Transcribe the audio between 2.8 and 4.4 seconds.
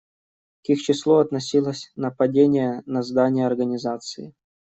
на здание Организации.